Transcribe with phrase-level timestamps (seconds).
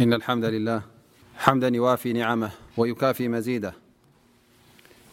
[0.00, 0.82] إن الحمد لله
[1.38, 3.74] حمدا يوافي نعمه ويكاف مزيده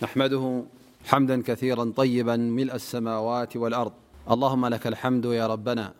[0.01, 0.63] نحمده
[1.05, 5.93] حمدا كثيرا طيبا ملأ السموات والأرضاللهم لكالحمد يا ربنا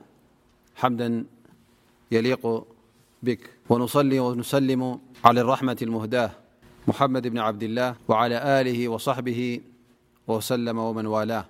[0.75, 1.25] حمدا
[2.11, 2.65] يليق
[3.23, 6.31] بك ونصل ونسلم على الرحمة المهداة
[6.88, 9.61] محمد بن عبدالله وعلى له وصحبه
[10.27, 11.45] وسلم ومن والاهيا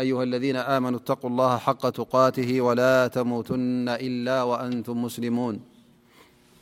[0.00, 5.60] أيها الذين آمنو اتقو الله حق اته ولا تموتن إلا وأنتم مسلمون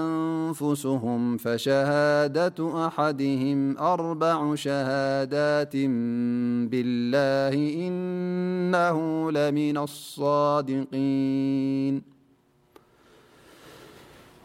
[0.00, 5.76] أنفسهم فشهادة أحدهم أربع شهادات
[6.70, 7.54] بالله
[7.88, 12.13] إنه لمن الصادقين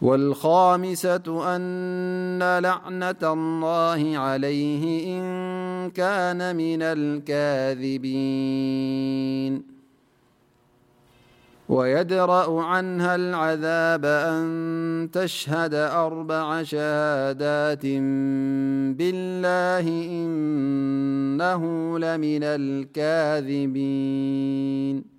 [0.01, 4.83] والخامسة أن لعنة الله عليه
[5.19, 5.23] إن
[5.91, 9.79] كان من الكاذبين
[11.69, 17.85] ويدرأ عنها العذاب أن تشهد أربع شهدات
[18.97, 21.61] بالله إنه
[21.99, 25.18] لمن الكاذبين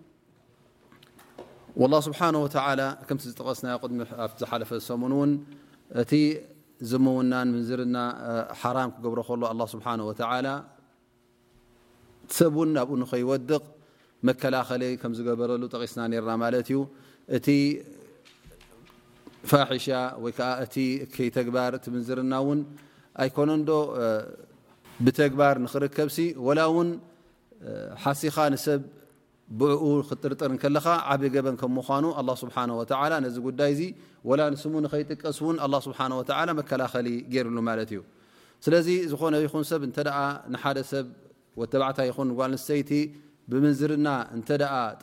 [1.77, 2.27] والله سحه
[3.31, 3.59] ዝጠቀስ
[4.39, 5.31] ዝፈ ሙን ን
[6.01, 6.11] እቲ
[6.89, 7.97] ዝمና ምዝርና
[8.59, 10.59] ح ክر ከ لله حه و
[12.35, 13.63] ሰብን ናብኡ ከይወድق
[14.27, 14.83] መከلኸل
[15.17, 16.79] ዝገበረሉ غስና ና ዩ
[17.37, 17.47] እቲ
[19.49, 19.85] ፋحሻ
[21.55, 21.71] ባ
[22.07, 22.33] ዝርና
[23.21, 23.69] ኣይكነዶ
[25.05, 26.09] ብግባر ርከብ
[26.47, 26.59] وላ
[28.03, 28.35] ሓሲኻ
[28.81, 28.83] ብ
[29.59, 32.05] ብኡ ክርጥርከለካ ዓብ በን ምምኑ
[32.43, 32.57] ስብሓ
[33.25, 33.83] ነዚ ጉዳይ ዚ
[34.29, 35.99] ወላ ንስሙ ንከይጥቀስ ን ስብሓ
[36.59, 37.99] መከላኸሊ ገይርሉ ማት እዩ
[38.65, 40.01] ስለዚ ዝኾነ ይኹብ ተ
[40.53, 41.05] ንሓደሰብ
[41.61, 42.91] ወተባዕታይ ይኹን ጓል ንስተይቲ
[43.51, 44.07] ብምንዝርና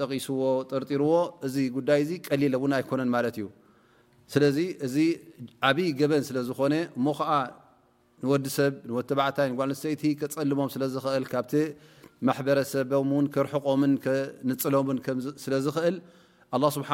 [0.01, 0.41] ጠቂስዎ
[0.83, 1.15] ርጢርዎ
[1.47, 3.47] እዚ ጉዳይ ቀሊለ ውን ኣይኮነን ማት እዩ
[4.33, 4.97] ስለዚ እዚ
[5.69, 6.75] ዓብዪ ገበን ስለዝኾነ
[7.05, 7.31] ሞ ከዓ
[8.23, 8.73] ንወዲሰብ
[9.19, 11.43] ባዕታይ ጓልንስተይቲ ክፀልሞም ስለዝክእል ካ
[12.27, 13.93] ማረሰም ን ርቆምን
[14.51, 14.99] ንፅሎምን
[15.45, 15.97] ስለዝኽእል
[16.77, 16.91] ስብሓ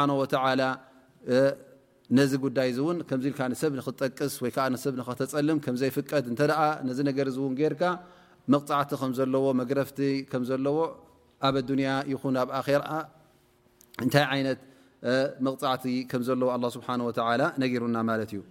[2.17, 6.41] ነዚ ጉዳይ እውን ከዚ ኢል ሰብ ንክጠቅስ ወይከዓ ሰብ ኸተፀልም ከምዘይፍቀድ እተ
[6.87, 7.83] ነ ነገር እውን ርካ
[8.55, 9.99] መቕዕቲ ከምዘለዎ መግረፍቲ
[10.33, 10.77] ከምዘለዎ
[11.49, 12.75] ኣብ ኣያ ይኹን ኣብ ኣራ
[14.07, 14.61] እንታይ ይነት
[15.49, 16.87] መቕዕቲ ከዘለዎ ስሓ
[17.65, 18.43] ነገሩና ማት እዩ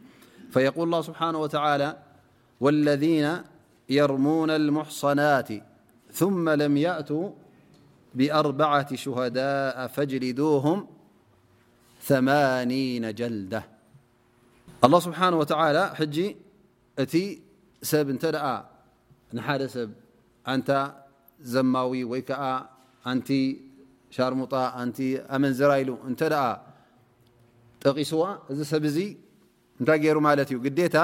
[3.97, 4.11] የር
[5.19, 5.51] ናት
[6.13, 7.31] ثم لم يأتو
[8.15, 10.79] بأربعة شهداء فاجلدوهم
[12.09, 13.63] ثمانين جلدة
[14.85, 15.83] الله سبحانه وتعالى
[16.15, 16.17] ج
[17.13, 17.15] ت
[17.91, 18.25] سب نت
[19.37, 19.89] نحد سب
[20.51, 20.69] عنت
[21.53, 21.87] زمو
[22.17, 22.31] ي ك
[23.15, 23.29] نت
[24.15, 24.99] شرم نت
[25.41, 26.21] منزريل نت
[27.83, 28.11] تقس
[28.71, 28.83] س ر
[30.09, 31.03] ي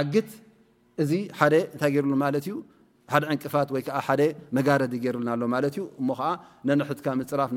[0.00, 0.30] ዓግት
[1.02, 1.12] እዚ
[1.74, 2.04] እታይ ር
[3.22, 3.82] ደ ዕንቅፋት ወይ
[4.56, 5.28] መጋዲ ርና
[6.00, 6.10] እሞ
[6.68, 7.50] ነንትካ ፅራፍ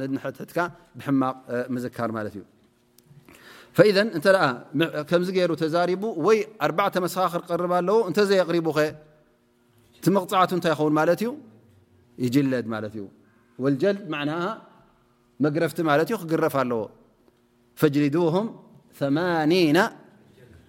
[0.58, 0.68] ካ
[1.00, 1.38] ብማቕ
[1.98, 2.12] ካር
[3.84, 3.92] እ
[4.80, 4.86] ም
[5.52, 6.04] ሩ ተዛሪቡ
[6.36, 8.80] ይ ኣ መሰኻክ ር ኣለው እተዘ ሪቡኸ
[10.06, 10.76] ቲ መቕፅ እታይ
[11.24, 11.38] ይን
[12.38, 13.08] ይለድ ት
[13.74, 14.06] لጀልድ
[15.44, 15.80] መግረፍቲ
[16.22, 16.82] ክግረፍ ኣለዎ
[17.82, 18.06] ፈሊ
[19.52, 19.56] ኒ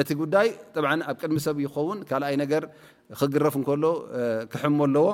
[0.00, 0.34] እቲ ጉዳ
[1.10, 2.34] ኣብ ቅድሚ ሰብ ይኸን ካኣይ
[3.18, 3.64] ክግረፍ ሎ
[4.52, 5.06] ክሙ ኣለዎ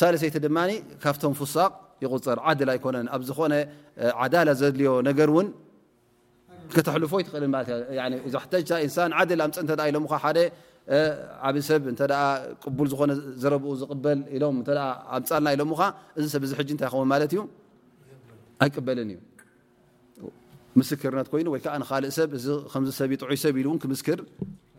[0.00, 0.58] ሳለሰይቲ ድማ
[1.02, 1.70] ካብቶም ፍሳቅ
[2.04, 3.52] ይغፅር ዓድል ኣይኮነን ኣብ ዝኾነ
[4.22, 5.48] ዓዳላ ዘድልዮ ነገር ን
[6.88, 8.22] ተልፎ ይትእል ንል
[9.94, 10.06] ሎ
[11.46, 11.82] ዓብ ሰብ
[12.64, 13.10] ቅቡል ዝኮነ
[13.42, 15.64] ዘረብኡ ዝል ኣምፃልና ኢሎ
[16.18, 17.40] እዚ ሰብ ዚ ታይ ከውን ዩ
[18.64, 19.18] ኣይቅበልን እዩ
[20.78, 21.66] ምርነት ኮይኑ ወይከ
[22.10, 22.30] እ ሰብ
[23.00, 23.68] ሰብ ይጥዑ ሰብ ኢሉ
[24.08, 24.20] ክር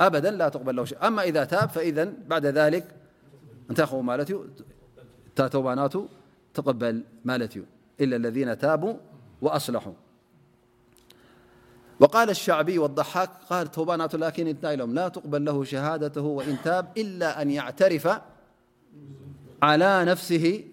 [0.00, 2.88] ألاأما إذا تاب فإذ بعد ذلكلالإلا
[8.00, 8.94] الذين تابوا
[9.42, 9.92] وأصلحوا
[12.00, 18.20] وقال الشعبي الضحاكلا تقبل له شهادته وإن تاب إلا أن يعترف
[19.62, 20.64] على نفسه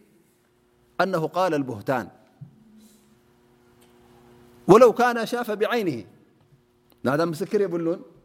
[1.01, 2.08] أنه قال البهتان
[4.67, 6.05] ولو كان شاف بعينه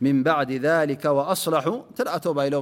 [0.00, 2.52] من بعد ذلك وأصلح ኢ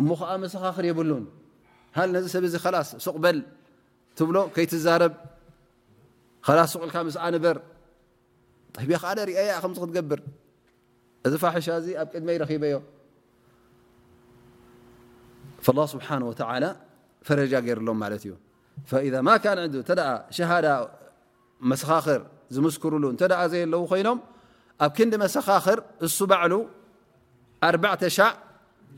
[0.00, 1.24] እ ዓ መሰኻኽር የብሉን
[1.96, 3.38] ሃ ዚ ሰብ ስ ሱቕበል
[4.18, 5.12] ትብ ከይትዛብ
[6.72, 7.58] ስ ሱቁል በር
[9.14, 10.20] ከ ሪአ ክትብር
[11.26, 11.66] እዚ ፋሻ
[12.02, 12.08] ኣብ
[12.56, 12.76] ድ በዮ
[15.72, 15.86] الله
[16.48, 16.68] ሓه
[17.26, 18.32] ፈረ ይሩሎም እዩ
[19.14, 19.16] ذ
[20.52, 20.66] ሃዳ
[21.70, 22.20] መሰኻር
[22.54, 24.18] ዝምስكርሉ እተ ዘይ ለዎ ኮይኖም
[24.84, 26.52] ኣብ ክንዲ መሰኻኽር እሱ ባዕሉ
[27.66, 28.20] ኣ ሻ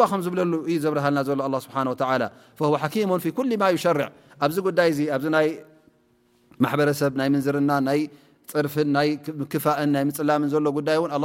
[0.00, 1.18] ባ ከ ዝብለሉ እዩ ዘብረሃልና
[1.54, 3.86] ሎ ስብሓ ሓሙ ኩማ ይር
[4.44, 5.50] ኣብዚ ጉዳይ ኣዚ ይ
[6.64, 7.72] ማሰብ ና ምንዝርና
[8.50, 11.16] ፅርፍንክፋእ ናፅላም ርዎሎ ብማ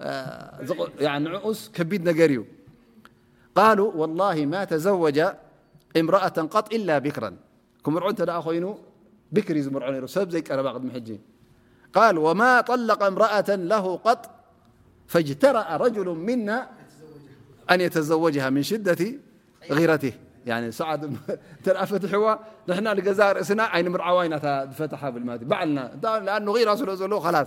[0.00, 1.18] ع
[1.74, 2.44] كبيد نري
[3.56, 5.20] قال والله ما تزوج
[5.96, 7.36] امرأة قط إلا بكرا
[7.84, 8.74] كمرع نت ين
[9.32, 11.20] بكر رع زير
[11.94, 14.30] قال وما طلق امرأة له قط
[15.06, 16.68] فاجترأ رجل منا
[17.70, 19.14] أن يتزوجها من شدة
[19.70, 20.12] غيرته
[20.48, 20.82] عس
[21.66, 22.36] فتحو
[22.68, 24.90] ننا ق رأسنا ينمرينفت
[25.44, 27.46] لعنالن غيرة ل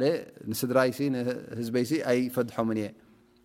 [0.57, 2.55] ድራዝይ ኣይፈድሖ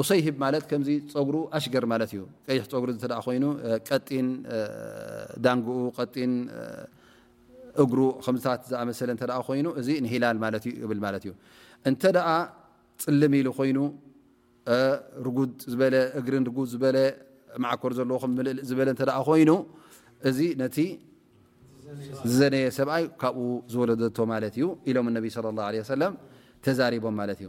[0.00, 3.44] እሰይሂብ ማለት ከምዚ ፀጉሩ ኣሽገር ማለት እዩ ቀይሕ ፀጉሪ ተ ኮይኑ
[3.88, 4.28] ቀጢን
[5.44, 6.32] ዳንግኡ ቀጢን
[7.82, 11.32] እግሩ ከምታት ዝኣመሰለ እ ኮይኑ እዚ ንሂላል ማት ብልማለት እዩ
[11.88, 12.28] እንተ ደኣ
[13.04, 13.78] ፅልሚ ኢሉ ኮይኑ
[15.36, 15.40] ጉ
[15.72, 16.96] ዝእግርን ርጉ ዝበለ
[17.64, 18.88] ማዓኮር ዘለዎ ልልእ ዝበለ
[19.28, 19.50] ኮይኑ
[20.28, 20.76] እዚ ነቲ
[22.30, 23.38] ዝዘነየ ሰብኣይ ካብኡ
[23.72, 26.14] ዝወለደቶ ማለት እዩ ኢሎም ነቢ ለ ላ ለ ሰለም
[26.64, 27.48] ተዛሪቦም ማለት እዩ